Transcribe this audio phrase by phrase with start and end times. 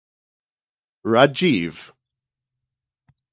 [1.11, 1.93] Rajeev.